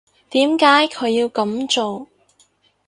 [0.31, 2.07] 點解佢要噉做？